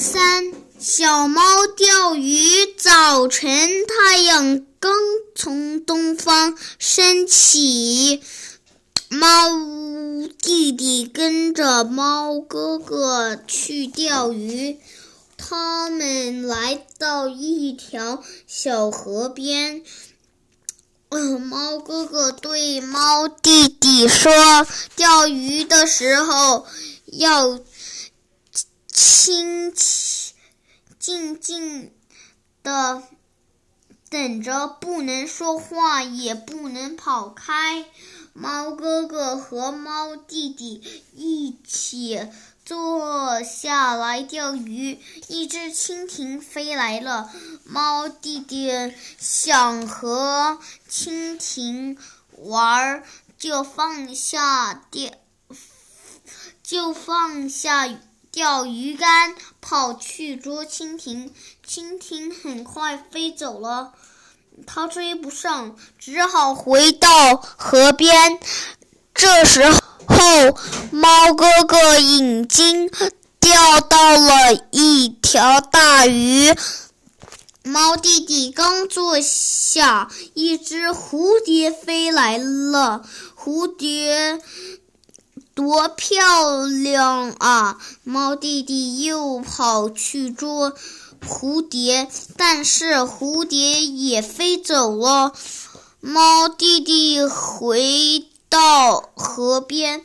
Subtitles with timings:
[0.00, 2.72] 三小猫钓鱼。
[2.76, 4.92] 早晨，太阳刚
[5.34, 8.22] 从东方升起，
[9.08, 9.26] 猫
[10.40, 14.78] 弟弟跟着猫哥哥去钓鱼。
[15.36, 19.82] 他们来到一条小河边，
[21.08, 24.30] 嗯，猫哥哥对猫弟弟说
[24.94, 26.66] ：“钓鱼的时候
[27.06, 27.58] 要
[29.28, 30.34] 轻轻
[30.98, 31.92] 静静
[32.62, 33.02] 的
[34.08, 37.84] 等着，不能说话，也不能跑开。”
[38.32, 40.82] 猫哥哥和猫弟弟
[41.14, 42.26] 一起。
[42.64, 44.98] 坐下来钓鱼，
[45.28, 47.30] 一只蜻蜓飞来了。
[47.64, 48.70] 猫弟弟
[49.18, 51.98] 想和蜻蜓
[52.36, 53.02] 玩，
[53.38, 55.10] 就放下钓，
[56.62, 57.86] 就放下
[58.38, 61.32] 钓鱼竿，跑去捉蜻蜓。
[61.68, 63.94] 蜻蜓很快飞走了，
[64.64, 68.38] 它追不上，只好回到河边。
[69.12, 69.80] 这时候。
[70.92, 72.88] 猫哥哥已经
[73.40, 76.54] 钓到了一条大鱼。
[77.64, 83.04] 猫弟弟刚坐下，一只蝴蝶飞来了。
[83.36, 84.40] 蝴蝶
[85.58, 87.80] 多漂亮啊！
[88.04, 90.72] 猫弟弟又跑去捉
[91.20, 95.32] 蝴蝶，但是蝴蝶也飞走了。
[95.98, 98.28] 猫弟弟回。
[98.50, 100.02] 到河边，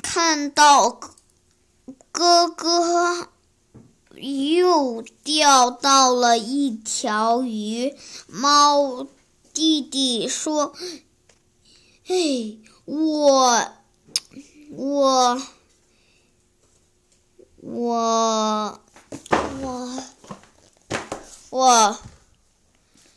[0.00, 1.00] 看到
[2.12, 3.26] 哥哥
[4.14, 7.96] 又钓到了一条鱼。
[8.28, 9.08] 猫
[9.52, 10.72] 弟弟说
[12.06, 13.68] ：“哎，我，
[14.70, 15.42] 我，
[17.56, 18.80] 我，
[19.60, 20.02] 我，
[21.50, 21.98] 我，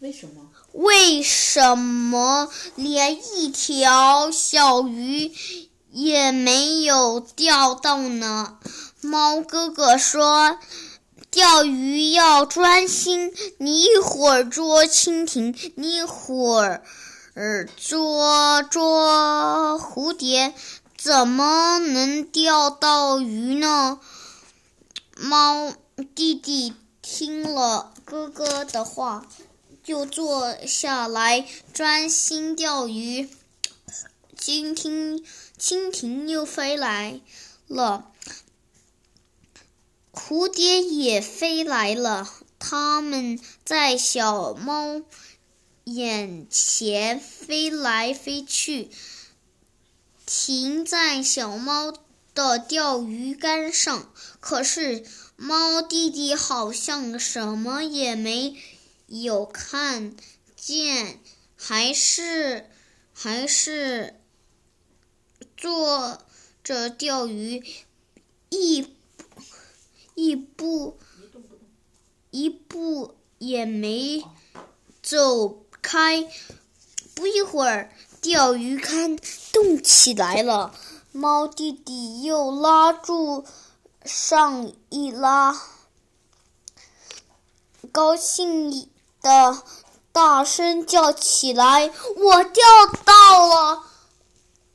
[0.00, 5.30] 为什么？”为什么连一条小鱼
[5.90, 8.58] 也没有钓到呢？
[9.02, 10.58] 猫哥哥说
[11.30, 16.82] ：“钓鱼要专心，你一会儿捉蜻蜓，你一会儿
[17.76, 20.54] 捉捉蝴蝶，
[21.02, 24.00] 怎么能钓到鱼呢？”
[25.18, 25.74] 猫
[26.14, 29.26] 弟弟听了哥哥的话。
[29.84, 33.28] 就坐下来专心钓鱼。
[34.38, 35.24] 蜻蜓，
[35.58, 37.20] 蜻蜓又飞来
[37.66, 38.12] 了，
[40.12, 42.28] 蝴蝶也飞来了。
[42.60, 45.02] 它们在小猫
[45.82, 48.88] 眼前飞来飞去，
[50.26, 51.92] 停在小猫
[52.34, 54.12] 的钓鱼竿上。
[54.40, 55.04] 可是
[55.36, 58.56] 猫弟弟好像什么也没。
[59.08, 60.16] 有看
[60.56, 61.20] 见，
[61.54, 62.70] 还是
[63.12, 64.18] 还是
[65.54, 66.18] 坐
[66.64, 67.62] 着钓鱼，
[68.48, 68.88] 一
[70.14, 70.98] 一步
[72.30, 74.24] 一步也没
[75.02, 76.26] 走开。
[77.14, 79.18] 不一会儿，钓鱼竿
[79.52, 80.72] 动起来了，
[81.12, 83.44] 猫弟弟又拉住
[84.06, 85.60] 上一拉，
[87.92, 88.88] 高兴。
[89.22, 89.62] 的
[90.10, 92.64] 大声叫起来：“我钓
[93.04, 93.84] 到了！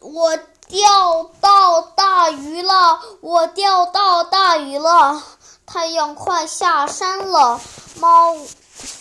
[0.00, 0.36] 我
[0.68, 3.00] 钓到大鱼了！
[3.20, 5.20] 我钓到大鱼了！”
[5.66, 7.60] 太阳快下山了，
[7.96, 8.36] 猫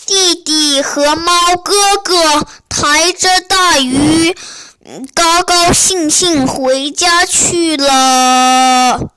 [0.07, 1.31] 弟弟和猫
[1.63, 2.47] 哥哥
[2.79, 4.37] 抬着大鱼，
[5.15, 9.16] 高高兴兴回家去了。